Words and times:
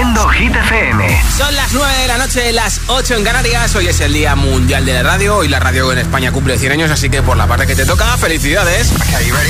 Haciendo 0.00 0.28
Hit 0.28 0.56
FM. 0.56 1.22
Son 1.36 1.54
las 1.54 1.74
9 1.74 1.98
de 1.98 2.08
la 2.08 2.16
noche, 2.16 2.52
las 2.54 2.80
8 2.86 3.16
en 3.16 3.22
Canarias. 3.22 3.74
Hoy 3.74 3.86
es 3.88 4.00
el 4.00 4.14
Día 4.14 4.34
Mundial 4.34 4.86
de 4.86 4.94
la 4.94 5.02
Radio. 5.02 5.36
Hoy 5.36 5.48
la 5.48 5.60
radio 5.60 5.92
en 5.92 5.98
España 5.98 6.32
cumple 6.32 6.58
100 6.58 6.72
años, 6.72 6.90
así 6.90 7.10
que 7.10 7.20
por 7.20 7.36
la 7.36 7.46
parte 7.46 7.66
que 7.66 7.76
te 7.76 7.84
toca, 7.84 8.16
felicidades. 8.16 8.90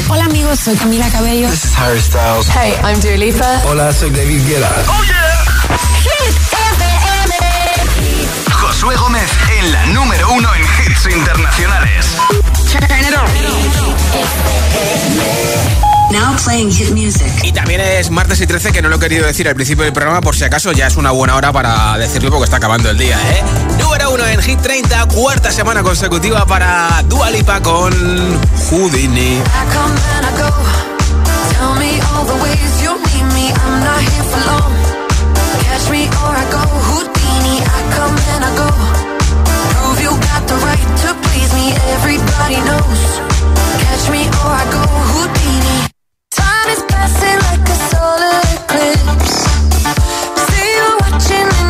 Hola 0.09 0.25
amigos, 0.25 0.59
soy 0.59 0.75
Camila 0.75 1.09
Cabello. 1.09 1.49
This 1.49 1.67
is 1.67 1.79
Harry 1.79 2.01
Styles. 2.01 2.49
Hey, 2.49 2.75
I'm 2.83 3.01
Dua 3.01 3.17
Lipa. 3.17 3.63
Hola, 3.65 3.93
soy 3.93 4.11
David 4.11 4.45
Guetta. 4.45 4.75
¡Oh, 4.89 5.05
yeah! 5.05 5.45
Hit 6.03 6.37
FM. 6.51 7.35
Josué 8.51 8.97
Gómez 8.97 9.31
en 9.57 9.71
la 9.71 9.87
número 9.87 10.33
uno 10.33 10.49
en 10.53 10.63
hits 10.63 11.07
internacionales. 11.17 12.17
Now 16.11 16.37
playing 16.45 16.71
hit 16.73 16.91
music. 16.91 17.31
Y 17.45 17.53
también 17.53 17.81
es 17.81 18.11
martes 18.11 18.41
y 18.41 18.47
13, 18.47 18.73
que 18.73 18.83
no 18.83 18.89
lo 18.89 18.97
he 18.97 18.99
querido 18.99 19.27
decir 19.27 19.47
al 19.49 19.55
principio 19.55 19.85
del 19.85 19.93
programa, 19.93 20.21
por 20.21 20.35
si 20.35 20.45
acaso 20.45 20.73
ya 20.73 20.87
es 20.87 20.97
una 20.97 21.13
buena 21.13 21.37
hora 21.37 21.53
para 21.53 21.97
decirlo 21.99 22.31
porque 22.31 22.45
está 22.45 22.57
acabando 22.57 22.91
el 22.91 22.99
día, 22.99 23.17
¿eh? 23.17 23.43
Número 23.79 24.11
uno 24.11 24.27
en 24.27 24.43
Hit 24.43 24.61
30, 24.61 25.07
cuarta 25.07 25.53
semana 25.53 25.83
consecutiva 25.83 26.45
para 26.47 27.03
Dua 27.09 27.31
Lipa 27.31 27.61
con 27.63 27.93
Houdini. 28.71 29.41
Everybody 42.01 42.57
knows. 42.63 43.30
Eclipse. 48.71 49.47
See 50.47 50.77
you 50.77 50.97
watching 51.01 51.70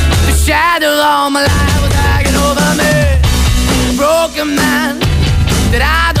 Shadow 0.45 0.87
all 0.87 1.29
my 1.29 1.43
life 1.43 1.81
was 1.83 1.93
hanging 1.93 2.35
over 2.35 2.67
me. 2.81 3.95
Broken 3.95 4.55
man 4.55 4.99
that 5.71 5.81
I. 5.83 6.20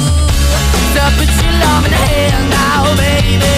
put 1.17 1.31
your 1.41 1.55
love 1.63 1.85
in 1.85 1.91
the 1.91 2.41
now, 2.49 2.95
baby. 2.95 3.57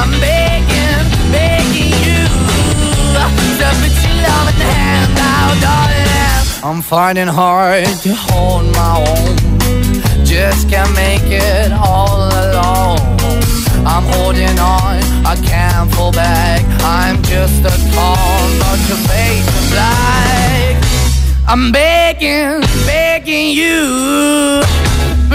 I'm 0.00 0.12
begging, 0.20 1.04
begging 1.32 1.92
you 2.04 2.18
put 3.80 3.94
your 4.04 4.16
love 4.26 4.48
in 4.48 4.54
the 4.54 5.14
now, 5.14 5.48
darling. 5.60 6.08
I'm 6.62 6.82
finding 6.82 7.28
hard 7.28 7.86
to 8.04 8.14
hold 8.14 8.64
my 8.74 9.04
own. 9.08 10.24
Just 10.24 10.68
can't 10.68 10.94
make 10.94 11.24
it 11.24 11.72
all 11.72 12.28
alone. 12.28 12.98
I'm 13.86 14.04
holding 14.14 14.58
on, 14.58 15.00
I 15.24 15.36
can't 15.42 15.90
fall 15.94 16.12
back. 16.12 16.62
I'm 16.82 17.22
just 17.22 17.60
a 17.64 17.74
call, 17.94 18.38
not 18.60 18.78
fake 19.08 19.44
the 19.56 19.64
black. 19.72 20.76
I'm 21.48 21.72
begging, 21.72 22.60
begging 22.84 23.50
you, 23.50 24.62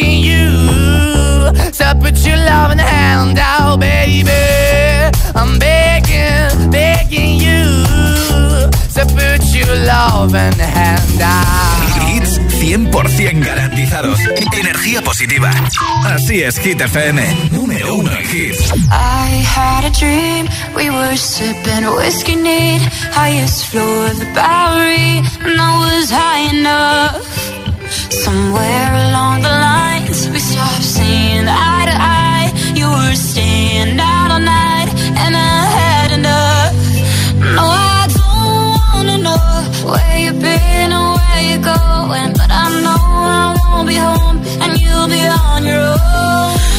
you 0.00 1.52
to 1.72 1.98
put 2.00 2.16
your 2.26 2.36
loving 2.36 2.78
hand 2.78 3.38
out, 3.38 3.80
baby. 3.80 4.30
I'm 5.34 5.58
begging, 5.58 6.70
begging 6.70 7.38
you 7.38 7.64
to 8.94 9.02
put 9.06 9.42
your 9.54 9.74
loving 9.86 10.58
hand 10.58 11.20
out. 11.20 12.08
Hits 12.08 12.38
100% 12.38 13.44
garantizados. 13.44 14.18
Energía 14.52 15.02
positiva. 15.02 15.50
Así 16.04 16.42
es, 16.42 16.58
Hit 16.58 16.80
FM. 16.80 17.50
Número 17.50 17.96
uno 17.96 18.10
en 18.12 18.24
hits. 18.24 18.72
I 18.90 19.42
had 19.44 19.84
a 19.84 19.90
dream, 19.90 20.46
we 20.74 20.90
were 20.90 21.16
sipping 21.16 21.84
whiskey 21.96 22.36
neat, 22.36 22.82
highest 23.12 23.66
floor 23.66 24.06
of 24.10 24.18
the 24.18 24.26
Bowery, 24.34 25.22
and 25.44 25.60
I 25.60 25.78
was 25.78 26.10
high 26.10 26.50
enough. 26.56 27.61
Somewhere 28.24 28.90
along 29.06 29.42
the 29.42 29.54
lines, 29.68 30.28
we 30.32 30.38
stopped 30.38 30.82
seeing 30.82 31.46
eye 31.48 31.86
to 31.90 31.96
eye. 32.20 32.48
You 32.74 32.86
were 32.88 33.14
staying 33.14 33.98
out 34.00 34.30
all 34.34 34.40
night, 34.40 34.88
and 35.22 35.32
I 35.36 35.58
had 35.78 36.10
enough. 36.18 36.72
No, 37.56 37.64
I 37.64 38.06
don't 38.16 38.80
wanna 38.94 39.18
know 39.26 39.40
where 39.92 40.18
you've 40.24 40.40
been 40.40 40.92
or 40.92 41.08
where 41.18 41.42
you're 41.50 41.66
going, 41.74 42.30
but 42.38 42.50
I 42.62 42.64
know 42.86 43.02
I 43.40 43.56
won't 43.58 43.88
be 43.88 43.96
home, 44.08 44.38
and 44.62 44.70
you'll 44.80 45.08
be 45.08 45.22
on 45.26 45.64
your 45.64 45.82
own. 45.82 46.71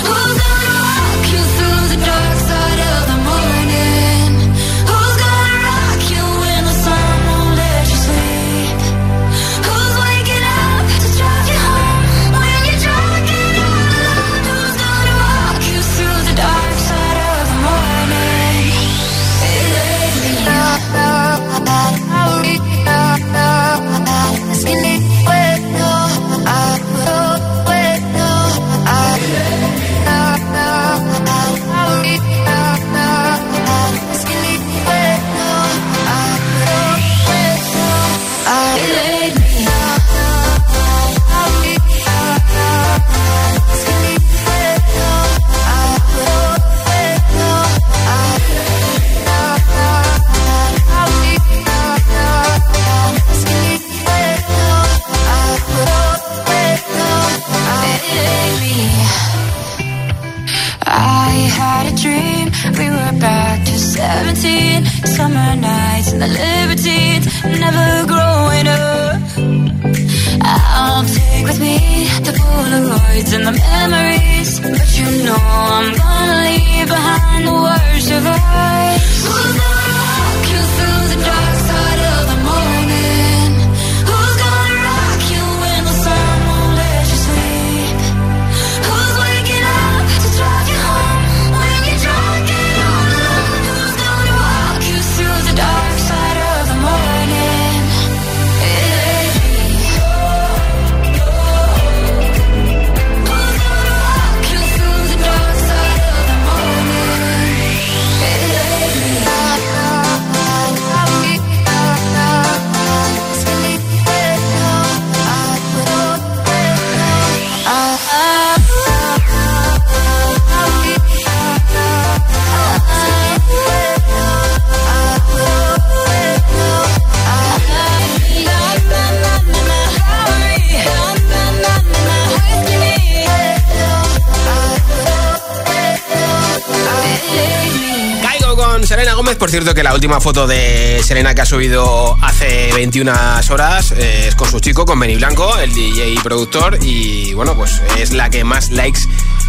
Gómez. 139.23 139.37
Por 139.37 139.49
cierto, 139.49 139.73
que 139.73 139.83
la 139.83 139.93
última 139.93 140.19
foto 140.19 140.47
de 140.47 141.01
Selena 141.01 141.33
que 141.33 141.39
ha 141.39 141.45
subido 141.45 142.17
hace 142.21 142.73
21 142.73 143.13
horas 143.51 143.93
eh, 143.93 144.25
es 144.27 144.35
con 144.35 144.49
su 144.49 144.59
chico, 144.59 144.85
con 144.85 144.99
Benny 144.99 145.15
Blanco, 145.15 145.57
el 145.59 145.73
DJ 145.73 146.09
y 146.09 146.15
productor. 146.17 146.77
Y 146.81 147.33
bueno, 147.33 147.55
pues 147.55 147.81
es 147.97 148.11
la 148.11 148.29
que 148.29 148.43
más 148.43 148.69
likes 148.71 149.01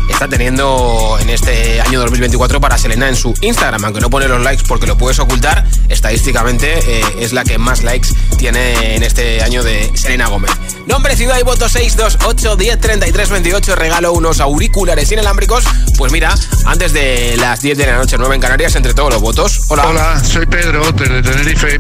está 0.09 0.29
teniendo 0.29 1.17
en 1.21 1.31
este 1.31 1.81
año 1.81 2.01
2024 2.01 2.61
para 2.61 2.79
Selena 2.79 3.09
en 3.09 3.17
su 3.17 3.35
Instagram. 3.41 3.85
Aunque 3.85 4.01
no 4.01 4.11
pone 4.11 4.29
los 4.29 4.43
likes 4.43 4.65
porque 4.67 4.87
lo 4.87 4.97
puedes 4.97 5.19
ocultar, 5.19 5.65
estadísticamente 5.89 6.79
eh, 6.79 7.05
es 7.21 7.33
la 7.33 7.45
que 7.45 7.59
más 7.59 7.83
likes 7.83 8.09
tiene 8.37 8.97
en 8.97 9.03
este 9.03 9.43
año 9.43 9.63
de 9.63 9.91
Selena 9.97 10.29
Gómez. 10.29 10.51
Nombre, 10.87 11.17
ciudad 11.17 11.39
y 11.39 11.43
voto 11.43 11.69
628 11.69 12.57
10 12.57 12.81
33 12.81 13.31
28. 13.31 13.75
Regalo 13.77 14.13
unos 14.13 14.41
auriculares 14.41 15.11
inalámbricos. 15.11 15.65
Pues 15.97 16.13
mira, 16.13 16.35
antes 16.67 16.93
de 16.93 17.37
las 17.39 17.61
10 17.63 17.79
de 17.79 17.87
la 17.87 17.97
noche, 17.97 18.17
9 18.19 18.35
en 18.35 18.41
Canarias, 18.41 18.75
entre 18.77 18.95
todos 18.95 19.13
los 19.13 19.23
votos. 19.23 19.63
Hola. 19.69 19.87
Hola, 19.87 20.23
soy 20.23 20.47
Pedro 20.47 20.93
desde 20.93 21.23
Tenerife. 21.23 21.79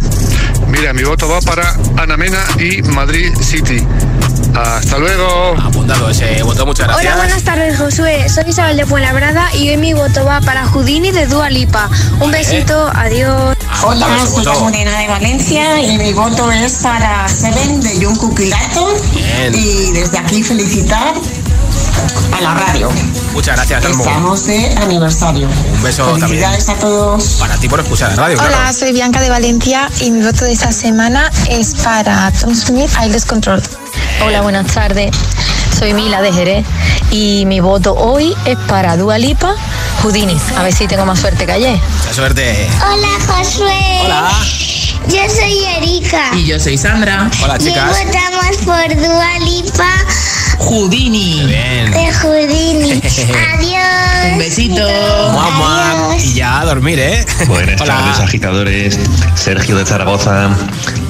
Mira, 0.69 0.93
mi 0.93 1.03
voto 1.05 1.29
va 1.29 1.41
para 1.41 1.77
Anamena 1.97 2.45
y 2.59 2.83
Madrid 2.83 3.35
City. 3.41 3.87
Hasta 4.55 4.99
luego. 4.99 5.57
Apuntado 5.61 6.09
ese 6.09 6.43
voto, 6.43 6.65
muchas 6.65 6.87
gracias. 6.87 7.15
Hola, 7.15 7.25
buenas 7.25 7.43
tardes, 7.43 7.77
Josué. 7.79 8.14
Soy 8.15 8.45
Isabel 8.49 8.77
de 8.77 8.87
Fuenlabrada 8.87 9.55
y 9.55 9.69
hoy 9.71 9.77
mi 9.77 9.93
voto 9.93 10.25
va 10.25 10.41
para 10.41 10.65
Houdini 10.67 11.11
de 11.11 11.27
Dua 11.27 11.51
Lipa. 11.51 11.91
Un 12.21 12.31
besito, 12.31 12.91
adiós. 12.95 13.57
Hola, 13.83 14.07
soy 14.33 14.45
la 14.45 14.55
Morena 14.55 14.99
de 14.99 15.09
Valencia 15.09 15.83
y 15.83 15.99
mi 15.99 16.13
voto 16.13 16.51
es 16.51 16.75
para 16.75 17.29
Seven 17.29 17.81
de 17.81 18.05
Jungkook 18.05 18.41
y 18.41 19.91
desde 19.93 20.19
aquí 20.19 20.43
felicitar 20.43 21.15
a 22.33 22.41
la 22.41 22.55
radio. 22.55 22.89
Muchas 23.33 23.57
gracias, 23.57 23.85
Almo. 23.85 24.05
Estamos 24.05 24.47
de 24.47 24.75
aniversario. 24.79 25.49
Un 25.49 25.83
beso 25.83 26.05
también. 26.05 26.29
Felicidades 26.29 26.69
a 26.69 26.75
todos. 26.77 27.25
Para 27.41 27.57
ti 27.57 27.69
por 27.69 27.81
escuchar 27.81 28.11
la 28.11 28.17
radio, 28.17 28.39
Hola, 28.39 28.49
claro. 28.49 28.73
soy 28.73 28.93
Bianca 28.93 29.21
de 29.21 29.29
Valencia 29.29 29.91
y 30.01 30.11
mi 30.13 30.23
voto 30.23 30.45
de 30.45 30.53
esta 30.53 30.71
semana 30.73 31.31
es 31.51 31.75
para 31.75 32.31
Tom 32.33 32.55
Smith, 32.55 32.91
I 33.05 33.11
Lose 33.11 33.27
Control. 33.27 33.61
Hola, 34.25 34.41
buenas 34.43 34.73
tardes. 34.73 35.11
Soy 35.85 35.93
Mila 35.93 36.23
de 36.23 36.33
Jerez 36.33 36.65
y 37.11 37.45
mi 37.45 37.61
voto 37.61 37.93
hoy 37.93 38.35
es 38.47 38.57
para 38.69 38.97
Dua 38.97 39.19
Lipa, 39.19 39.55
Houdini. 40.01 40.35
A 40.57 40.63
ver 40.63 40.73
si 40.73 40.87
tengo 40.87 41.05
más 41.05 41.19
suerte 41.19 41.45
que 41.45 41.53
ayer. 41.53 41.79
Mucha 41.99 42.15
suerte. 42.15 42.71
Hola 42.91 43.09
Josué. 43.27 44.01
Hola. 44.03 44.31
Yo 45.09 45.19
soy 45.29 45.63
Erika. 45.77 46.31
Y 46.37 46.47
yo 46.47 46.59
soy 46.59 46.79
Sandra. 46.79 47.31
Hola, 47.43 47.57
Y 47.61 47.65
chicas. 47.65 47.99
votamos 48.03 48.57
por 48.65 48.97
Dua 48.97 49.39
Lipa 49.41 49.91
Houdini. 50.59 51.45
Bien. 51.47 51.91
de 51.91 52.13
Houdini. 52.13 52.93
Adiós. 53.55 54.33
Un 54.33 54.39
besito. 54.39 54.83
Adiós. 54.87 56.25
Y 56.25 56.35
ya 56.35 56.61
a 56.61 56.65
dormir, 56.65 56.99
¿eh? 56.99 57.25
Buenas 57.47 57.81
Hola. 57.81 57.95
tardes, 57.97 58.21
agitadores. 58.21 58.99
Sergio 59.35 59.77
de 59.77 59.85
Zaragoza. 59.85 60.49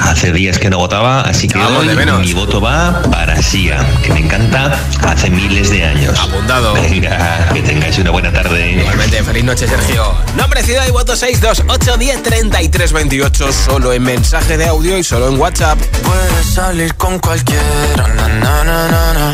Hace 0.00 0.32
días 0.32 0.58
que 0.58 0.68
no 0.70 0.78
votaba, 0.78 1.20
así 1.22 1.46
que 1.46 1.58
hoy 1.58 1.86
de 1.86 1.94
menos. 1.94 2.20
mi 2.20 2.32
voto 2.32 2.60
va 2.60 3.00
para 3.10 3.40
Sia, 3.40 3.78
que 4.02 4.12
me 4.12 4.20
encanta 4.20 4.76
hace 5.06 5.30
miles 5.30 5.70
de 5.70 5.84
años. 5.84 6.18
Apuntado. 6.18 6.74
Venga, 6.74 7.48
que 7.52 7.62
tengáis 7.62 7.96
una 7.98 8.10
buena 8.10 8.32
tarde. 8.32 8.72
Igualmente, 8.72 9.22
feliz 9.22 9.44
noche, 9.44 9.68
Sergio. 9.68 10.12
Nombre, 10.36 10.62
ciudad 10.64 10.84
y 10.88 10.90
voto 10.90 11.14
628 11.16 11.96
10 11.96 12.22
33 12.22 12.92
28. 12.92 13.52
Solo 13.52 13.92
en 13.92 14.02
mensaje 14.02 14.56
de 14.58 14.66
audio 14.66 14.98
y 14.98 15.04
solo 15.04 15.28
en 15.28 15.38
WhatsApp. 15.38 15.78
Puedes 16.02 16.46
salir 16.54 16.94
con 16.96 17.18
cualquiera, 17.20 17.62
na, 17.96 18.28
na, 18.28 18.64
na, 18.64 18.88
na, 18.88 19.12
na. 19.14 19.33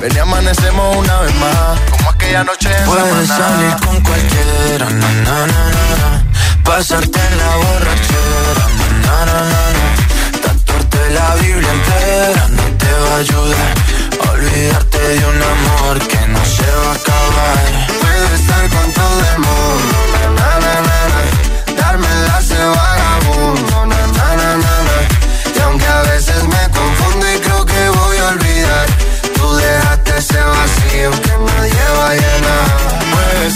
Ven 0.00 0.14
y 0.14 0.18
amanecemos 0.18 0.96
una 0.96 1.20
vez 1.20 1.34
más, 1.36 1.80
como 1.90 2.10
aquella 2.10 2.44
noche 2.44 2.68
en 2.76 2.84
Puedes 2.84 3.28
salir 3.28 3.76
con 3.84 4.00
cualquiera, 4.02 4.90
na, 4.90 5.08
na, 5.24 5.46
na, 5.46 5.64
na, 5.74 5.84
na. 6.02 6.24
Pasarte 6.64 7.18
en 7.18 7.38
la 7.38 7.56
borrachera, 7.56 8.66
na, 9.06 9.24
na, 9.24 9.40
na, 9.40 9.40
na, 9.52 9.62
na. 9.76 10.40
Tatuarte 10.42 11.10
la 11.10 11.34
Biblia 11.36 11.72
entera 11.72 12.48
no 12.48 12.62
te 12.78 12.92
va 12.92 13.14
a 13.14 13.18
ayudar 13.18 13.86
olvidarte 14.36 14.98
de 14.98 15.26
un 15.26 15.42
amor 15.42 15.98
que 16.06 16.26
no 16.28 16.44
se 16.44 16.62
va 16.62 16.90
a 16.90 16.94
acabar. 16.94 17.86
Puedes 18.00 18.40
estar 18.40 18.68
con 18.68 18.92
todo 18.92 19.20
el 19.32 19.38
mundo, 19.38 19.96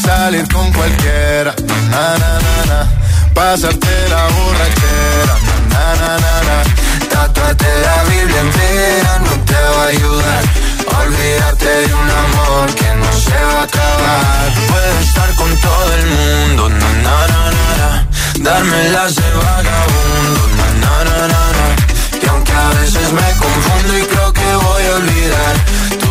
salir 0.00 0.46
con 0.48 0.72
cualquiera, 0.72 1.54
na, 1.90 2.18
na, 2.18 2.32
na, 2.44 2.56
na. 2.70 2.88
pasarte 3.34 3.94
la 4.08 4.22
borrachera, 4.34 5.34
na, 5.72 5.84
na, 6.00 6.10
na, 6.24 6.34
na. 6.48 6.56
tatuarte 7.12 7.70
la 7.86 7.96
Biblia 8.10 8.40
entera 8.40 9.18
no 9.26 9.32
te 9.44 9.60
va 9.74 9.82
a 9.84 9.88
ayudar. 9.88 10.44
a 10.92 10.98
Olvidarte 11.00 11.68
de 11.86 11.94
un 11.94 12.10
amor 12.24 12.66
que 12.74 12.90
no 13.02 13.12
se 13.26 13.38
va 13.48 13.60
a 13.60 13.62
acabar. 13.64 14.52
Puedes 14.70 15.06
estar 15.08 15.34
con 15.34 15.50
todo 15.56 15.92
el 15.98 16.06
mundo, 16.06 16.68
na, 16.68 16.90
na, 17.04 17.16
na, 17.32 17.42
na, 17.56 17.66
na. 17.80 18.06
darme 18.38 18.88
las 18.90 19.14
de 19.16 19.30
vagabundo, 19.42 20.42
na, 20.58 20.68
na, 20.82 20.94
na, 21.08 21.18
na, 21.32 21.42
na. 21.56 21.66
y 22.22 22.26
aunque 22.28 22.52
a 22.52 22.68
veces 22.80 23.12
me 23.12 23.28
confundo 23.42 23.98
y 23.98 24.02
creo 24.02 24.32
que 24.32 24.48
voy 24.66 24.82
a 24.90 24.94
olvidar, 24.96 25.54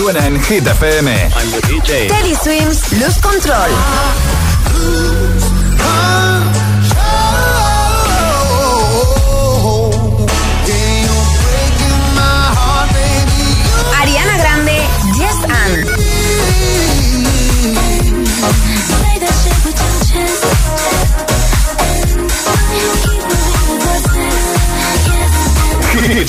Suena 0.00 0.26
en 0.26 0.40
Hit 0.40 0.66
FM. 0.66 1.10
I'm 1.10 1.50
the 1.50 1.60
DJ. 1.68 2.08
Teddy 2.08 2.34
Swims, 2.34 2.90
Luz 2.92 3.18
Control. 3.20 3.68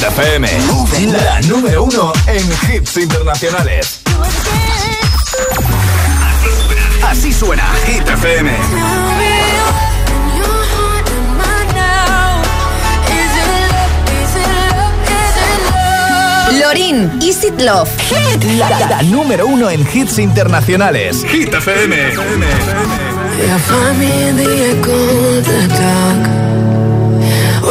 Hit 0.02 0.08
FM, 0.08 0.48
la 1.24 1.42
número 1.42 1.84
uno 1.84 2.12
en 2.26 2.44
hits 2.74 2.98
internacionales. 2.98 4.02
Así 7.06 7.32
suena 7.32 7.64
Hit 7.86 8.08
FM. 8.10 8.52
Lorin, 16.60 17.12
Is 17.22 17.44
It 17.44 17.62
Love. 17.62 17.88
Hit. 18.00 18.44
La, 18.58 18.70
la, 18.80 19.04
número 19.04 19.46
uno 19.46 19.70
en 19.70 19.82
hits 19.94 20.18
internacionales. 20.18 21.24
Hit 21.30 21.54
FM. 21.54 21.96
FM. 22.08 22.46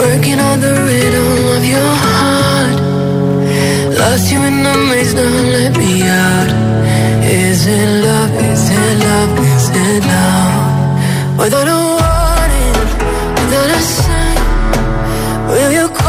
Working 0.01 0.41
on 0.41 0.61
the 0.61 0.73
rhythm 0.87 1.31
of 1.57 1.65
your 1.75 1.91
heart. 2.05 2.77
Lost 4.01 4.33
you 4.33 4.41
in 4.49 4.63
the 4.63 4.75
maze, 4.89 5.13
Don't 5.13 5.47
let 5.57 5.77
me 5.77 5.93
out. 6.09 6.51
Is 7.23 7.67
it 7.67 7.89
love? 8.05 8.33
Is 8.51 8.71
it 8.71 8.99
love? 9.05 9.39
Is 9.53 9.67
it 9.85 10.03
love? 10.13 11.39
Without 11.39 11.69
a 11.69 11.81
warning, 11.99 12.77
without 13.41 13.71
a 13.79 13.81
sign, 13.95 15.49
will 15.49 15.73
you? 15.79 16.00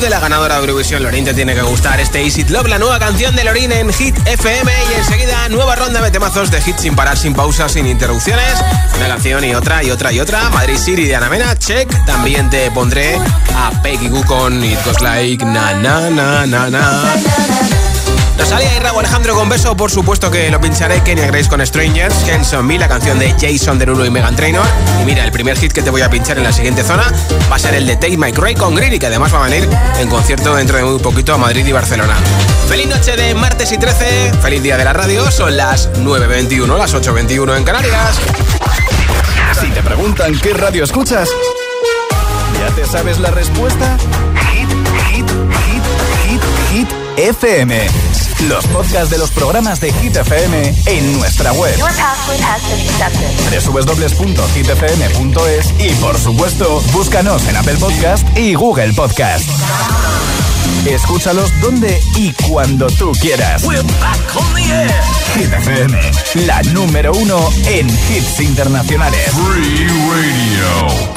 De 0.00 0.10
la 0.10 0.20
ganadora 0.20 0.56
de 0.56 0.60
Eurovisión. 0.60 1.02
Lorin 1.02 1.24
te 1.24 1.32
tiene 1.32 1.54
que 1.54 1.62
gustar 1.62 1.98
este 2.00 2.22
Easy 2.22 2.44
Love, 2.44 2.68
la 2.68 2.78
nueva 2.78 2.98
canción 2.98 3.34
de 3.34 3.44
Lorin 3.44 3.72
en 3.72 3.92
Hit 3.92 4.16
FM. 4.26 4.70
Y 4.90 4.98
enseguida, 4.98 5.48
nueva 5.48 5.74
ronda 5.74 6.02
de 6.02 6.10
temazos 6.10 6.50
de 6.50 6.58
hits 6.58 6.82
sin 6.82 6.94
parar, 6.94 7.16
sin 7.16 7.34
pausas, 7.34 7.72
sin 7.72 7.86
interrupciones. 7.86 8.54
Una 8.96 9.08
canción 9.08 9.44
y 9.44 9.54
otra 9.54 9.82
y 9.82 9.90
otra 9.90 10.12
y 10.12 10.20
otra. 10.20 10.50
Madrid 10.50 10.76
City 10.76 11.04
de 11.04 11.16
Ana 11.16 11.28
Mena, 11.30 11.56
check. 11.58 11.88
También 12.04 12.50
te 12.50 12.70
pondré 12.70 13.18
a 13.54 13.70
Peggy 13.82 14.08
Goo 14.08 14.24
con 14.24 14.62
It 14.62 14.84
Goes 14.84 15.00
Like 15.00 15.44
Na 15.44 15.72
Na 15.74 16.10
Na 16.10 16.46
Na 16.46 16.68
Na. 16.68 17.75
Rosalía 18.38 18.76
y 18.76 18.80
Raúl 18.80 19.00
Alejandro 19.00 19.34
con 19.34 19.48
beso, 19.48 19.76
por 19.76 19.90
supuesto 19.90 20.30
que 20.30 20.50
lo 20.50 20.60
pincharé. 20.60 21.02
Kenya 21.02 21.26
Grace 21.26 21.48
con 21.48 21.64
Strangers, 21.64 22.28
Henson 22.28 22.66
Me, 22.66 22.78
la 22.78 22.88
canción 22.88 23.18
de 23.18 23.34
Jason 23.40 23.78
Derulo 23.78 24.04
y 24.04 24.10
Megan 24.10 24.36
Trainor. 24.36 24.66
Y 25.02 25.04
mira, 25.04 25.24
el 25.24 25.32
primer 25.32 25.56
hit 25.58 25.72
que 25.72 25.82
te 25.82 25.90
voy 25.90 26.02
a 26.02 26.10
pinchar 26.10 26.36
en 26.38 26.44
la 26.44 26.52
siguiente 26.52 26.82
zona 26.82 27.04
va 27.50 27.56
a 27.56 27.58
ser 27.58 27.74
el 27.74 27.86
de 27.86 27.96
Take 27.96 28.16
My 28.16 28.32
Cray 28.32 28.54
con 28.54 28.74
Greedy, 28.74 28.98
que 28.98 29.06
además 29.06 29.32
va 29.32 29.44
a 29.44 29.48
venir 29.48 29.68
en 29.98 30.08
concierto 30.08 30.54
dentro 30.54 30.76
de 30.76 30.84
muy 30.84 30.98
poquito 30.98 31.34
a 31.34 31.38
Madrid 31.38 31.66
y 31.66 31.72
Barcelona. 31.72 32.16
Feliz 32.68 32.88
noche 32.88 33.16
de 33.16 33.34
martes 33.34 33.72
y 33.72 33.78
13, 33.78 34.32
feliz 34.42 34.62
día 34.62 34.76
de 34.76 34.84
la 34.84 34.92
radio, 34.92 35.30
son 35.30 35.56
las 35.56 35.92
9.21, 35.94 36.76
las 36.76 36.94
8.21 36.94 37.56
en 37.56 37.64
Canarias. 37.64 38.16
Si 39.60 39.68
te 39.70 39.82
preguntan 39.82 40.38
qué 40.40 40.52
radio 40.52 40.84
escuchas, 40.84 41.28
¿ya 42.58 42.74
te 42.74 42.84
sabes 42.84 43.18
la 43.18 43.30
respuesta? 43.30 43.96
Hit, 44.52 44.68
hit, 45.10 45.26
hit, 45.64 45.82
hit, 46.24 46.42
hit, 46.70 46.88
FM. 47.16 48.05
Los 48.44 48.66
podcasts 48.66 49.10
de 49.10 49.18
los 49.18 49.30
programas 49.30 49.80
de 49.80 49.92
Hit 49.94 50.16
FM 50.16 50.74
en 50.86 51.18
nuestra 51.18 51.52
web. 51.52 51.74
www.hitfm.es 53.64 55.74
y 55.80 55.94
por 55.96 56.18
supuesto, 56.18 56.82
búscanos 56.92 57.46
en 57.48 57.56
Apple 57.56 57.76
Podcast 57.76 58.26
y 58.36 58.54
Google 58.54 58.92
Podcast. 58.92 59.48
Escúchalos 60.86 61.50
donde 61.60 62.00
y 62.14 62.32
cuando 62.48 62.86
tú 62.88 63.12
quieras. 63.20 63.62
Hit 65.34 65.52
FM, 65.52 65.98
la 66.46 66.62
número 66.64 67.12
uno 67.12 67.48
en 67.66 67.88
hits 67.88 68.40
internacionales. 68.40 69.30
Free 69.32 69.86
Radio. 70.10 71.16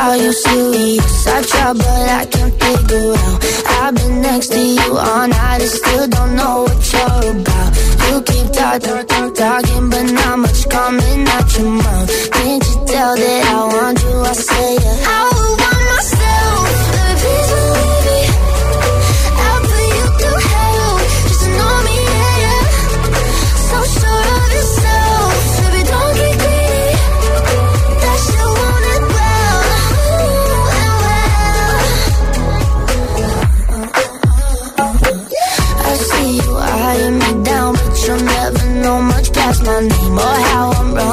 Are 0.00 0.16
you 0.16 0.32
serious? 0.32 1.26
I 1.26 1.42
try, 1.42 1.72
but 1.72 2.08
I 2.20 2.24
can't 2.30 2.54
figure 2.62 3.14
out. 3.24 3.38
I've 3.82 3.94
been 3.96 4.22
next 4.22 4.48
to 4.52 4.60
you 4.60 4.96
all 4.96 5.26
night 5.26 5.60
and 5.60 5.70
still 5.70 6.06
don't 6.06 6.36
know 6.36 6.62
what 6.62 6.92
you're 6.92 7.32
about. 7.32 7.70
You 8.06 8.22
keep 8.22 8.46
talking, 8.52 9.06
talking, 9.06 9.34
talking, 9.34 9.90
but 9.90 10.06
not 10.12 10.38
much 10.38 10.68
coming 10.68 11.26
out 11.34 11.58
your 11.58 11.70
mouth. 11.82 12.30
Can't 12.30 12.64
you 12.68 12.76
tell 12.86 13.16
that 13.16 13.42
I 13.50 13.60
want 13.74 14.00
you? 14.04 14.20
I 14.20 14.32
say, 14.34 14.74
yeah. 14.76 15.04
I 15.04 15.30
want 15.34 15.84
myself. 15.90 16.17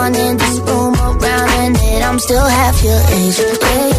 Running 0.06 0.38
this 0.38 0.60
room 0.60 0.94
around 0.94 1.50
and 1.62 1.76
it. 1.78 2.04
I'm 2.04 2.20
still 2.20 2.46
half 2.46 2.84
your 2.84 3.02
age. 3.10 3.40
Yeah, 3.40 3.95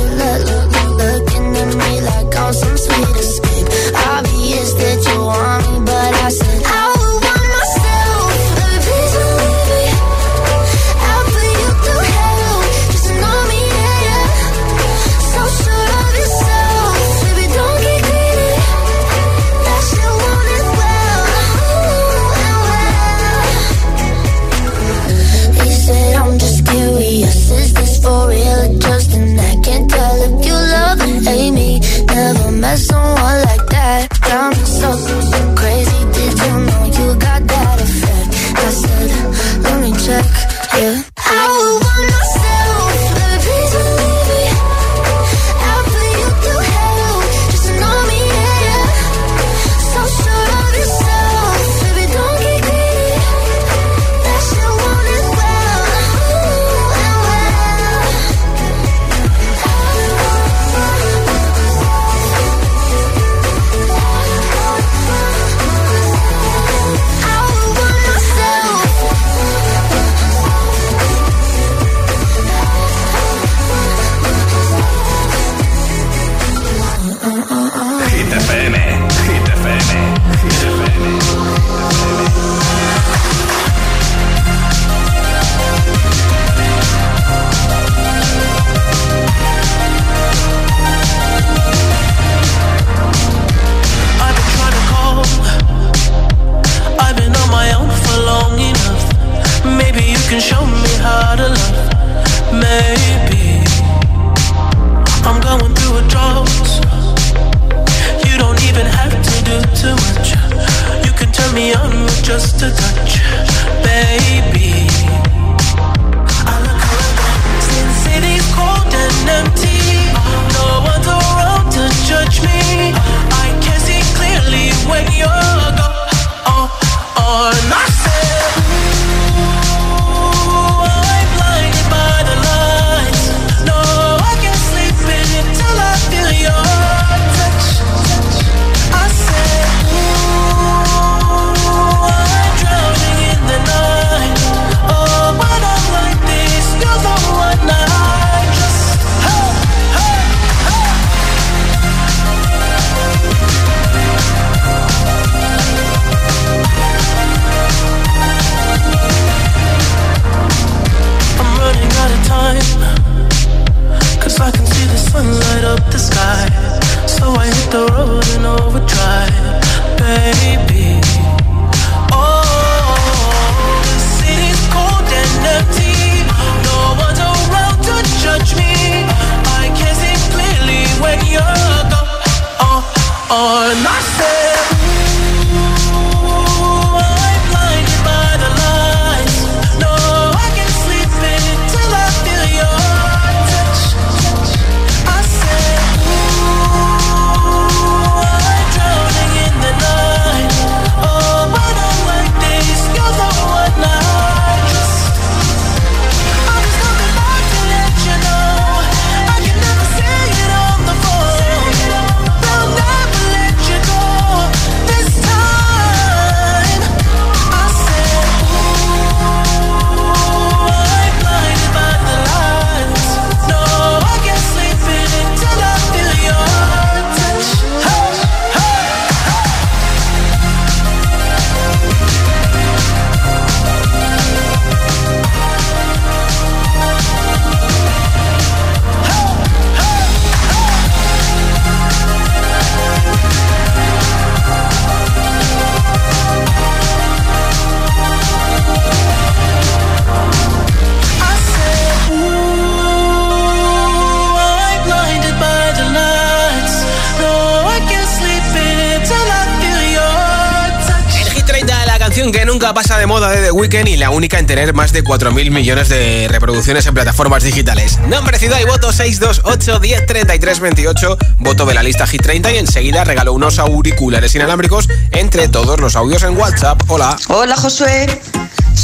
que 262.17 262.47
nunca 262.47 262.73
pasa 262.73 262.97
de 262.97 263.05
moda 263.05 263.31
de 263.31 263.43
The 263.43 263.51
Weeknd 263.51 263.89
y 263.89 263.97
la 263.99 264.09
única 264.09 264.39
en 264.39 264.47
tener 264.47 264.73
más 264.73 264.91
de 264.91 265.05
4.000 265.05 265.51
millones 265.51 265.91
de 265.91 266.29
reproducciones 266.31 266.87
en 266.87 266.95
plataformas 266.95 267.43
digitales. 267.43 267.99
Nombre, 268.09 268.39
ciudad 268.39 268.59
y 268.59 268.65
voto 268.65 268.91
628 268.91 269.79
10 269.79 270.07
33 270.07 270.61
28. 270.61 271.19
Voto 271.41 271.67
de 271.67 271.75
la 271.75 271.83
lista 271.83 272.07
Hit 272.07 272.23
30 272.23 272.53
y 272.53 272.57
enseguida 272.57 273.05
regalo 273.05 273.35
unos 273.35 273.59
auriculares 273.59 274.35
inalámbricos 274.35 274.89
entre 275.11 275.49
todos 275.49 275.79
los 275.79 275.95
audios 275.95 276.23
en 276.23 276.39
WhatsApp. 276.39 276.81
Hola. 276.89 277.19
Hola 277.29 277.55
Josué, 277.55 278.07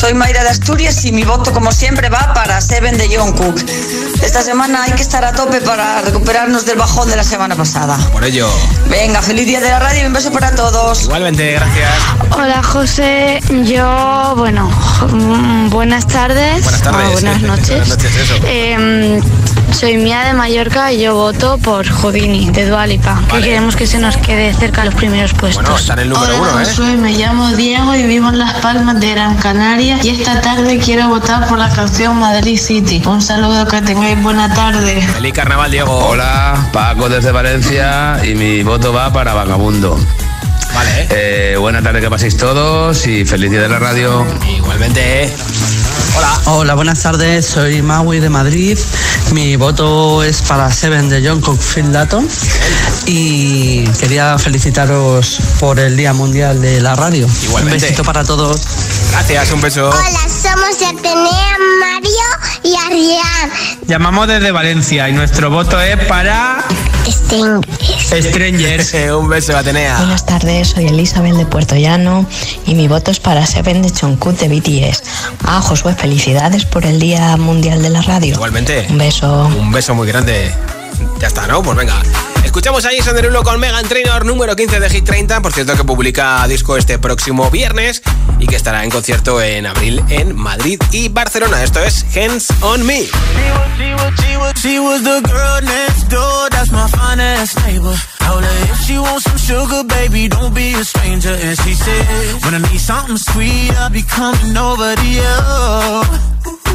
soy 0.02 0.14
Mayra 0.14 0.42
de 0.42 0.48
Asturias 0.48 1.04
y 1.04 1.12
mi 1.12 1.22
voto 1.22 1.52
como 1.52 1.70
siempre 1.70 2.08
va 2.08 2.34
para 2.34 2.60
Seven 2.60 2.98
de 2.98 3.08
John 3.16 3.30
Cook. 3.34 3.64
Esta 4.20 4.42
semana 4.42 4.82
hay 4.82 4.90
que 4.94 5.02
estar 5.02 5.24
a 5.24 5.32
tope 5.32 5.60
para 5.60 6.00
recuperarnos 6.00 6.66
del 6.66 6.76
bajón 6.76 7.08
de 7.08 7.14
la 7.14 7.22
semana 7.22 7.54
pasada. 7.54 7.96
Por 8.10 8.24
ello. 8.24 8.50
Venga, 8.90 9.22
feliz 9.22 9.46
día 9.46 9.60
de 9.60 9.68
la 9.68 9.78
radio 9.78 10.02
y 10.02 10.06
un 10.06 10.12
beso 10.12 10.32
para 10.32 10.56
todos. 10.56 11.04
Igualmente, 11.04 11.52
gracias. 11.52 11.88
Hola 12.36 12.64
José, 12.64 13.38
yo, 13.62 14.34
bueno, 14.36 14.68
mm, 15.12 15.70
buenas 15.70 16.08
tardes. 16.08 16.64
Buenas 16.64 16.82
tardes. 16.82 17.06
o 17.06 17.12
buenas 17.12 17.42
noches. 17.42 17.68
Buenas 17.68 17.88
noches, 17.90 18.16
eso. 18.16 18.34
Eh, 18.44 19.22
soy 19.72 19.96
Mía 19.96 20.24
de 20.24 20.34
Mallorca 20.34 20.92
y 20.92 21.00
yo 21.02 21.14
voto 21.14 21.58
por 21.58 21.86
Houdini 21.88 22.50
de 22.50 22.68
Dualipa, 22.68 23.20
que 23.26 23.32
Vale. 23.32 23.44
queremos 23.44 23.76
que 23.76 23.86
se 23.86 23.98
nos 23.98 24.16
quede 24.16 24.52
cerca 24.54 24.84
los 24.84 24.94
primeros 24.94 25.32
puestos. 25.34 25.86
Bueno, 25.86 26.02
el 26.02 26.08
número 26.08 26.36
uno, 26.40 26.60
¿eh? 26.60 26.64
Josué, 26.64 26.96
me 26.96 27.12
llamo 27.12 27.50
Diego 27.52 27.94
y 27.94 28.02
vivo 28.02 28.28
en 28.28 28.38
Las 28.38 28.54
Palmas 28.60 29.00
de 29.00 29.10
Gran 29.12 29.36
Canaria 29.36 29.98
y 30.02 30.10
esta 30.10 30.40
tarde 30.40 30.78
quiero 30.78 31.08
votar 31.08 31.48
por 31.48 31.58
la 31.58 31.70
canción 31.70 32.18
Madrid 32.18 32.58
City. 32.58 33.02
Un 33.06 33.22
saludo, 33.22 33.66
que 33.66 33.80
tengáis 33.82 34.22
buena 34.22 34.52
tarde. 34.52 35.00
Feliz 35.00 35.32
carnaval, 35.32 35.70
Diego. 35.70 35.92
Hola, 35.92 36.68
Paco 36.72 37.08
desde 37.08 37.32
Valencia 37.32 38.20
y 38.24 38.34
mi 38.34 38.62
voto 38.62 38.92
va 38.92 39.12
para 39.12 39.32
Vagabundo. 39.34 39.98
Vale. 40.74 41.06
Eh, 41.10 41.56
buena 41.58 41.82
tarde 41.82 42.00
que 42.00 42.10
paséis 42.10 42.36
todos 42.36 43.06
y 43.06 43.24
feliz 43.24 43.50
día 43.50 43.62
de 43.62 43.68
la 43.68 43.78
radio. 43.78 44.26
Igualmente. 44.48 45.32
Hola. 46.16 46.40
Hola, 46.46 46.74
buenas 46.74 47.02
tardes. 47.02 47.46
Soy 47.46 47.82
Maui 47.82 48.20
de 48.20 48.28
Madrid. 48.28 48.78
Mi 49.32 49.56
voto 49.56 50.22
es 50.22 50.42
para 50.42 50.70
Seven 50.70 51.08
de 51.08 51.26
John 51.26 51.40
Cockfield 51.40 51.92
Latton. 51.92 52.28
Y 53.06 53.84
quería 53.98 54.38
felicitaros 54.38 55.38
por 55.58 55.78
el 55.78 55.96
Día 55.96 56.12
Mundial 56.12 56.60
de 56.60 56.80
la 56.80 56.94
Radio. 56.96 57.28
Igualmente. 57.42 57.76
Un 57.76 57.82
besito 57.82 58.04
para 58.04 58.24
todos. 58.24 58.60
Gracias, 59.10 59.52
un 59.52 59.60
beso. 59.60 59.88
Hola, 59.88 60.28
somos 60.28 60.76
Atenea, 60.82 61.56
Mario 61.80 62.10
y 62.62 62.74
Arrián. 62.76 63.50
Llamamos 63.86 64.28
desde 64.28 64.52
Valencia 64.52 65.08
y 65.08 65.12
nuestro 65.12 65.50
voto 65.50 65.80
es 65.80 65.96
para 66.06 66.64
Strangers. 68.20 68.94
un 69.18 69.28
beso, 69.28 69.56
Atenea. 69.56 69.96
Buenas 69.98 70.26
tardes, 70.26 70.61
soy 70.64 70.86
Elizabeth 70.86 71.34
de 71.34 71.46
Puerto 71.46 71.76
Llano 71.76 72.26
y 72.66 72.74
mi 72.74 72.88
voto 72.88 73.10
es 73.10 73.20
para 73.20 73.46
Seven 73.46 73.82
de 73.82 73.90
Jungkook 73.90 74.36
de 74.38 74.48
BTS. 74.48 75.02
Ah, 75.44 75.60
Josué, 75.60 75.94
felicidades 75.94 76.64
por 76.64 76.86
el 76.86 77.00
Día 77.00 77.36
Mundial 77.36 77.82
de 77.82 77.90
la 77.90 78.02
Radio. 78.02 78.34
Igualmente. 78.34 78.86
Un 78.90 78.98
beso. 78.98 79.46
Un 79.46 79.72
beso 79.72 79.94
muy 79.94 80.06
grande. 80.06 80.52
Ya 81.18 81.26
está, 81.28 81.46
¿no? 81.46 81.62
Pues 81.62 81.76
venga. 81.76 82.02
Escuchamos 82.44 82.84
a 82.84 82.90
Jason 82.94 83.14
Derulo 83.14 83.42
con 83.42 83.58
Megan 83.58 83.86
Trainor 83.88 84.24
número 84.24 84.54
15 84.54 84.80
de 84.80 84.90
Hit 84.90 85.04
30. 85.04 85.40
Por 85.40 85.52
cierto, 85.52 85.74
que 85.74 85.84
publica 85.84 86.46
disco 86.46 86.76
este 86.76 86.98
próximo 86.98 87.50
viernes 87.50 88.02
y 88.38 88.46
que 88.46 88.56
estará 88.56 88.84
en 88.84 88.90
concierto 88.90 89.40
en 89.40 89.66
abril 89.66 90.02
en 90.08 90.36
Madrid 90.36 90.80
y 90.90 91.08
Barcelona. 91.08 91.62
Esto 91.62 91.80
es 91.80 92.04
Hands 92.16 92.48
on 92.60 92.84
Me. 92.84 93.06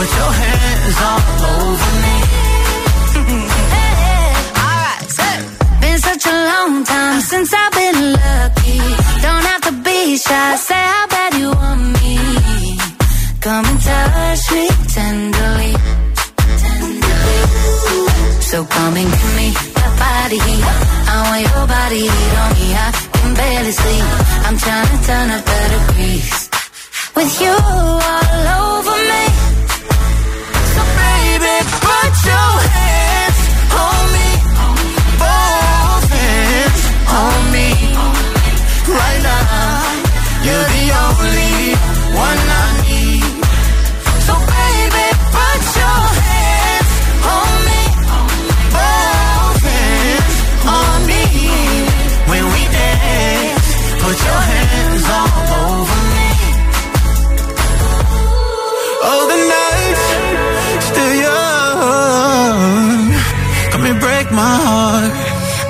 put 0.00 0.10
your 0.20 0.32
hands 0.42 0.98
all 1.08 1.22
over 1.52 1.90
me. 2.04 2.16
Been 5.82 5.98
such 6.08 6.24
a 6.34 6.36
long 6.50 6.72
time 6.84 7.20
since 7.30 7.50
I've 7.62 7.72
been 7.80 7.98
lucky. 8.20 8.80
Don't 9.26 9.44
have 9.50 9.62
to 9.68 9.72
be 9.86 9.98
shy, 10.16 10.56
say 10.68 10.84
how 10.94 11.06
bad 11.14 11.32
you 11.40 11.48
want 11.60 11.82
me. 12.00 12.14
Come 13.44 13.64
and 13.72 13.80
touch 13.88 14.44
me 14.54 14.64
tenderly. 14.96 15.72
So 18.50 18.58
come 18.76 18.94
and 19.00 19.10
give 19.18 19.34
me 19.40 19.48
that 19.78 19.92
body. 20.04 20.40
I 21.12 21.14
want 21.28 21.42
your 21.48 21.64
body 21.76 22.04
on 22.42 22.50
me. 22.58 22.66
I 22.84 22.86
can 23.14 23.30
barely 23.40 23.72
sleep. 23.82 24.06
I'm 24.46 24.56
trying 24.64 24.88
to 24.92 24.98
turn 25.08 25.26
up 25.36 25.42
better 25.52 25.80
grease. 25.92 26.40
With 27.16 27.32
you 27.42 27.52
all 27.52 28.46
over 28.64 28.96
me. 29.12 29.24
Put 31.40 32.14
your 32.26 32.52
hands 32.76 33.40
on 33.72 34.02
me. 34.14 34.28
Both 35.22 36.06
hands 36.12 36.82
on 37.08 37.40
me. 37.54 37.68
Right 38.86 39.22
now, 39.22 39.80
you're 40.44 40.68
the 40.76 40.86
only 41.06 41.74
one 42.14 42.38
I. 42.48 42.79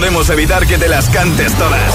Podemos 0.00 0.30
evitar 0.30 0.66
que 0.66 0.78
te 0.78 0.88
las 0.88 1.10
cantes 1.10 1.52
todas. 1.58 1.94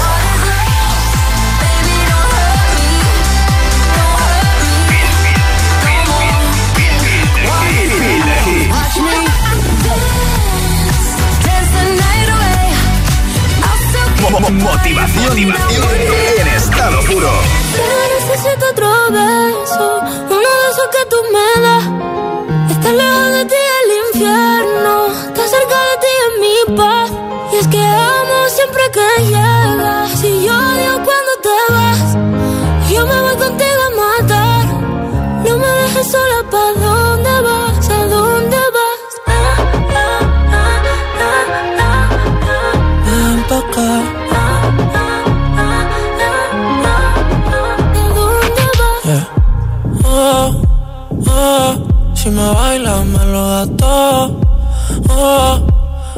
Watch 7.66 8.96
me 9.02 9.14
dance 11.42 11.70
the 11.74 11.84
night 11.98 12.28
away. 12.36 12.66
I'll 13.66 13.80
still 13.90 14.30
Mo- 14.30 14.40
mo- 14.40 14.50
Motivación 14.70 15.38
en 15.38 16.48
estado 16.48 17.00
puro. 17.02 17.65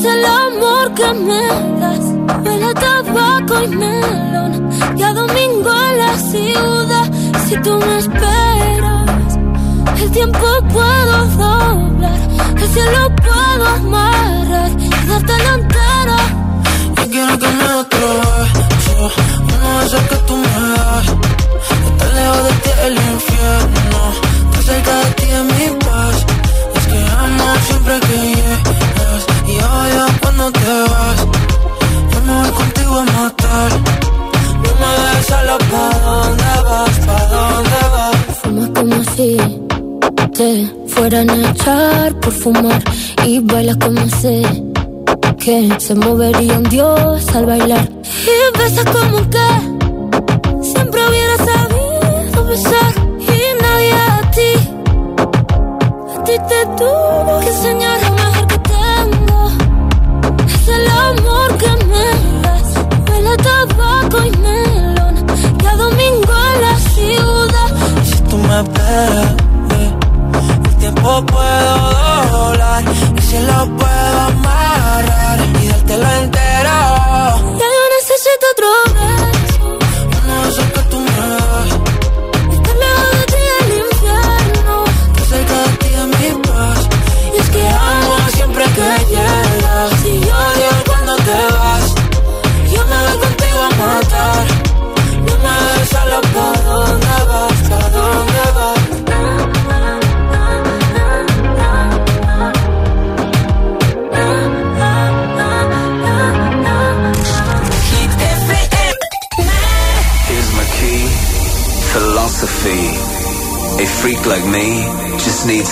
es 0.00 0.06
el 0.06 0.24
amor 0.24 0.94
que 0.94 1.12
me 1.12 1.46
das. 1.80 2.04
Huele 2.44 2.74
tabaco 2.74 3.62
y 3.64 3.68
melón. 3.68 4.70
Y 4.96 5.02
a 5.02 5.12
domingo 5.12 5.70
en 5.88 5.98
la 5.98 6.18
tú 7.62 7.72
me 7.86 7.98
esperas. 7.98 9.38
El 10.02 10.10
tiempo 10.10 10.46
puedo 10.72 11.16
doblar, 11.36 12.20
el 12.56 12.68
cielo 12.74 13.02
puedo 13.26 13.66
amarrar 13.66 14.70
y 14.78 14.88
darte 15.08 15.34
entera. 15.58 16.18
Yo 16.96 17.10
quiero 17.10 17.38
que 17.38 17.48
me 17.58 17.64
otro 17.82 18.08
beso, 18.70 19.10
uno 19.42 19.80
de 19.80 19.86
esos 19.86 20.02
que 20.10 20.16
tú 20.26 20.36
me 20.36 20.68
das. 20.74 21.06
Estar 21.86 22.14
lejos 22.14 22.44
de 22.44 22.52
ti 22.62 22.70
el 22.86 22.94
infierno, 23.12 24.00
estar 24.44 24.62
cerca 24.62 24.94
de 25.00 25.10
ti 25.18 25.26
es 25.30 25.44
mi 25.44 25.89
siempre 27.66 28.00
que 28.00 28.16
llegas 28.16 29.22
y 29.46 29.54
odio 29.56 30.06
cuando 30.20 30.52
te 30.52 30.74
vas. 30.90 31.26
Yo 32.12 32.20
me 32.26 32.40
voy 32.40 32.50
contigo 32.50 32.94
a 32.96 33.04
matar. 33.04 33.70
No 34.62 34.70
me 34.80 34.90
dejes 35.02 35.26
solo, 35.26 35.58
¿pa' 35.70 35.98
dónde 36.04 36.52
vas? 36.68 36.98
¿Pa' 37.06 37.26
dónde 37.34 37.80
vas? 37.94 38.16
Fumas 38.42 38.70
como 38.70 38.98
si 39.14 39.36
te 40.34 40.70
fueran 40.88 41.30
a 41.30 41.50
echar 41.50 42.14
por 42.20 42.32
fumar 42.32 42.82
y 43.26 43.40
bailas 43.40 43.76
como 43.76 44.08
sé 44.20 44.42
que 45.38 45.68
se 45.78 45.94
movería 45.94 46.58
un 46.58 46.64
dios 46.64 47.26
al 47.34 47.46
bailar. 47.46 47.88
Y 48.26 48.58
besas 48.58 48.84
como 48.84 49.18
que 49.30 49.48
siempre 50.62 51.00
hubiera 51.08 51.36
sabido 51.38 52.44
besar 52.46 52.99
ti 56.30 56.38
te 56.48 56.60
tuvo 56.78 57.40
que 57.40 57.48
enseñar 57.48 57.96
lo 58.02 58.10
mejor 58.20 58.46
que 58.46 58.58
tengo. 58.76 59.38
Es 60.46 60.68
el 60.76 60.86
amor 61.08 61.48
que 61.62 61.72
me 61.90 62.06
das, 62.42 62.68
huele 63.08 63.30
a 63.30 63.36
tabaco 63.48 64.18
y 64.28 64.30
melón, 64.44 65.14
y 65.62 65.66
a 65.66 65.74
domingo 65.84 66.32
en 66.50 66.60
la 66.66 66.74
ciudad. 66.94 67.70
Si 68.04 68.18
tú 68.28 68.36
me 68.48 68.56
esperas, 68.60 69.30
eh, 69.78 69.90
el 70.68 70.76
tiempo 70.76 71.10
puedo 71.34 71.74
doblar 72.32 72.84
y 73.18 73.22
si 73.28 73.38
lo 73.48 73.58
puedo 73.80 74.18
amarrar 74.30 75.38
y 75.62 75.66
dártelo 75.68 76.08
entero. 76.22 76.78
Ya 77.60 77.68
yo 77.76 77.84
necesito 77.96 78.44
otro 78.54 78.68
beso, 78.94 79.49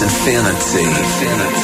infinity. 0.02 0.84
infinity. 0.84 1.57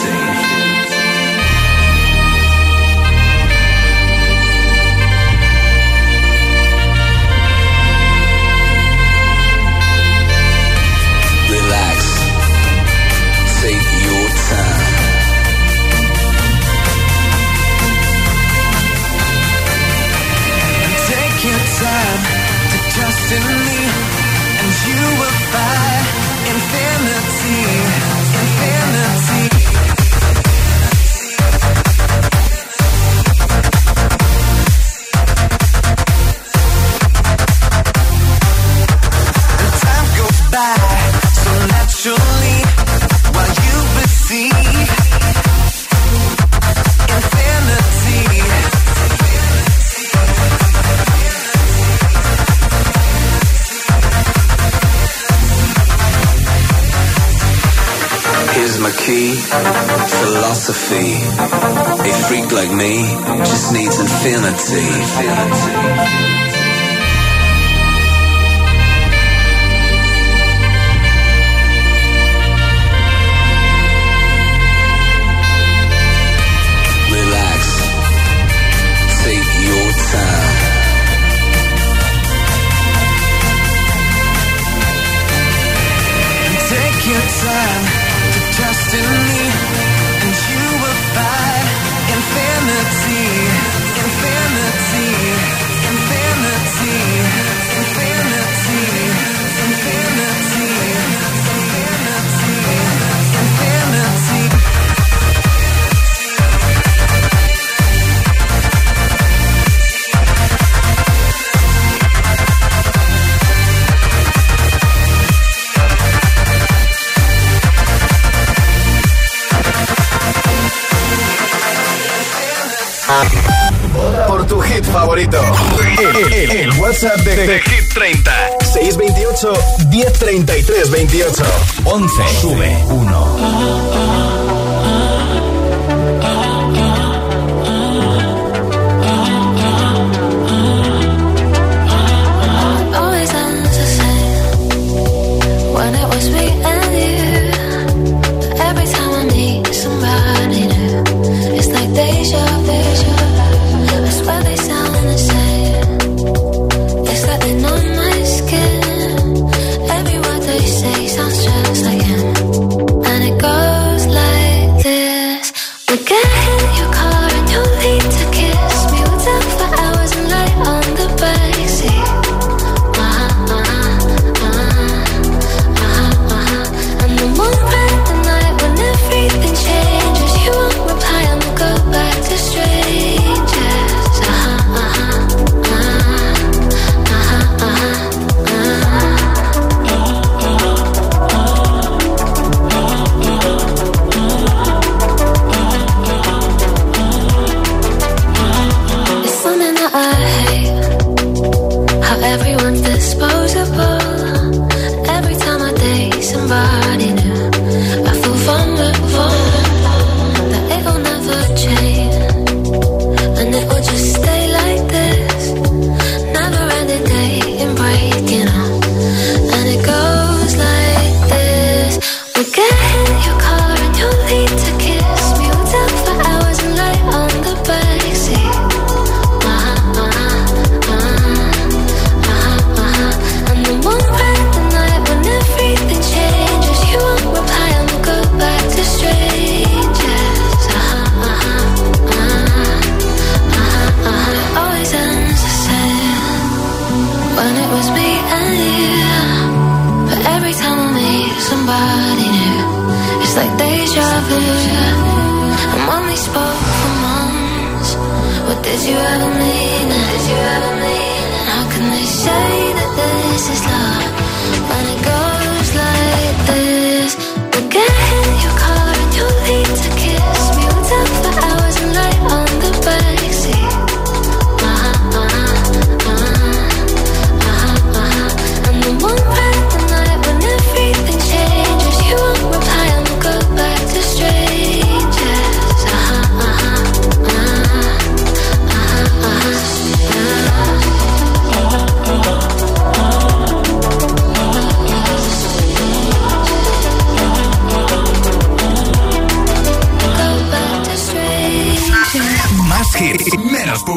1033 130.84 131.82
28. 131.84 132.28
11. 132.28 132.40
Sube 132.40 132.66
1. 132.88 133.73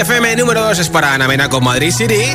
Hit 0.00 0.06
30 0.06 0.16
en 0.16 0.30
Hit 0.30 0.36
FM 0.36 0.36
número 0.36 0.62
2 0.62 0.78
es 0.78 0.88
para 0.88 1.14
Ana 1.14 1.28
Mena 1.28 1.48
con 1.48 1.62
Madrid 1.62 1.92
City. 1.92 2.34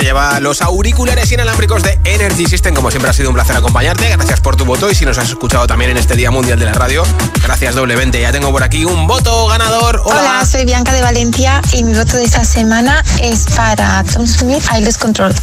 Se 0.00 0.06
lleva 0.06 0.40
los 0.40 0.62
auriculares 0.62 1.30
inalámbricos 1.30 1.82
de 1.82 1.98
Energy 2.04 2.46
System. 2.46 2.74
Como 2.74 2.90
siempre 2.90 3.10
ha 3.10 3.12
sido 3.12 3.28
un 3.28 3.34
placer 3.34 3.54
acompañarte. 3.56 4.08
Gracias 4.08 4.40
por 4.40 4.56
tu 4.56 4.64
voto 4.64 4.90
y 4.90 4.94
si 4.94 5.04
nos 5.04 5.18
has 5.18 5.28
escuchado 5.28 5.66
también 5.66 5.90
en 5.90 5.98
este 5.98 6.16
Día 6.16 6.30
Mundial 6.30 6.58
de 6.58 6.64
la 6.64 6.72
Radio, 6.72 7.02
gracias 7.42 7.74
doblemente. 7.74 8.18
Ya 8.18 8.32
tengo 8.32 8.50
por 8.50 8.62
aquí 8.62 8.86
un 8.86 9.06
voto 9.06 9.46
ganador. 9.48 10.00
Hola. 10.04 10.46
Soy 10.46 10.64
Bianca 10.64 10.92
de 10.94 11.02
Valencia 11.02 11.60
y 11.72 11.84
mi 11.84 11.92
voto 11.92 12.16
de 12.16 12.24
esta 12.24 12.44
semana 12.44 13.04
es 13.20 13.44
para 13.54 14.02
Tom 14.04 14.26
Smith, 14.26 14.64
I 14.72 14.90
Control. 14.98 15.34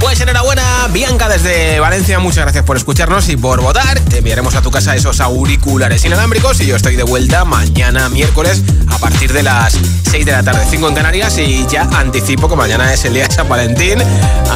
Pues 0.00 0.20
enhorabuena, 0.20 0.88
Bianca 0.92 1.28
desde 1.28 1.80
Valencia. 1.80 2.18
Muchas 2.18 2.44
gracias 2.44 2.64
por 2.64 2.76
escucharnos 2.76 3.28
y 3.28 3.36
por 3.36 3.60
votar. 3.60 3.98
Te 4.00 4.18
enviaremos 4.18 4.54
a 4.54 4.62
tu 4.62 4.70
casa 4.70 4.94
esos 4.94 5.20
auriculares 5.20 6.04
inalámbricos 6.04 6.60
y 6.60 6.66
yo 6.66 6.76
estoy 6.76 6.96
de 6.96 7.02
vuelta 7.02 7.44
mañana 7.44 8.08
miércoles 8.08 8.62
a 8.90 8.98
partir 8.98 9.32
de 9.32 9.42
las 9.42 9.78
6 10.10 10.26
de 10.26 10.32
la 10.32 10.42
tarde, 10.42 10.66
5 10.68 10.88
en 10.88 10.94
Canarias 10.94 11.38
y 11.38 11.66
ya 11.66 11.82
anticipo 11.82 12.48
que 12.48 12.56
mañana 12.56 12.92
es 12.92 13.04
el 13.04 13.14
día 13.14 13.26
de 13.26 13.34
San 13.34 13.48
Valentín, 13.48 13.98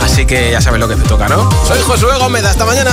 así 0.03 0.27
que 0.27 0.51
ya 0.51 0.61
sabes 0.61 0.81
lo 0.81 0.89
que 0.89 0.97
te 0.97 1.09
toca, 1.09 1.29
¿no? 1.29 1.49
Soy 1.67 1.81
Josué 1.83 2.19
Gómez, 2.19 2.45
hasta 2.45 2.65
mañana. 2.65 2.93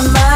My 0.00 0.08
mind 0.12 0.29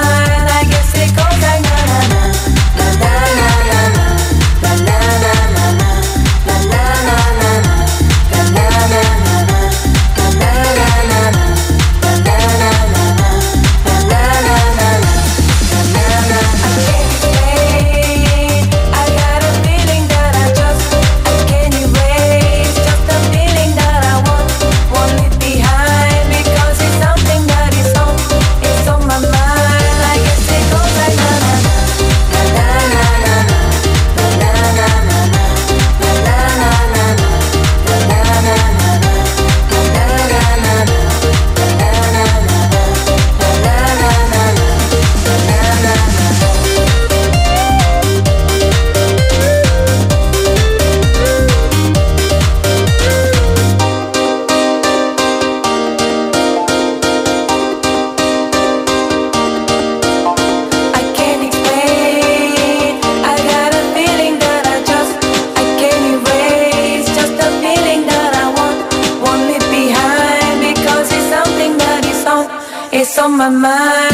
on 73.25 73.39
my 73.39 73.49
mind. 73.49 74.14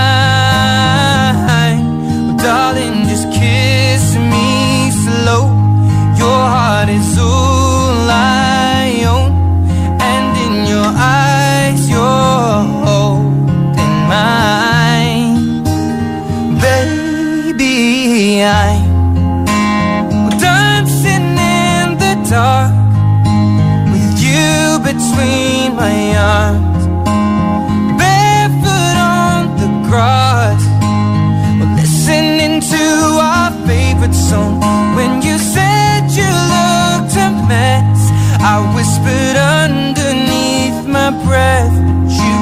I 38.43 38.57
whispered 38.75 39.37
underneath 39.37 40.87
my 40.87 41.11
breath, 41.25 41.75
but 42.03 42.11
you 42.21 42.37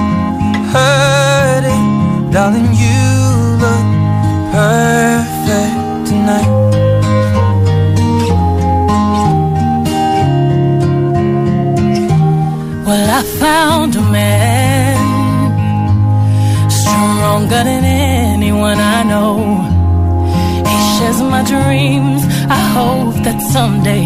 heard 0.73 1.63
it, 1.75 2.31
darling. 2.31 2.71
You 2.83 3.01
look 3.63 3.87
perfect 4.51 6.07
tonight. 6.09 6.55
Well, 12.87 13.09
I 13.19 13.21
found 13.45 13.95
a 13.95 14.01
man 14.01 14.97
stronger 16.71 17.63
than 17.69 17.83
anyone 17.83 18.79
I 18.79 19.03
know. 19.03 19.35
He 20.69 20.77
shares 20.97 21.21
my 21.21 21.43
dreams. 21.43 22.23
I 22.49 22.61
hope 22.77 23.15
that 23.25 23.39
someday 23.53 24.05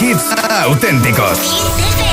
hits 0.00 0.34
auténticos. 0.50 2.05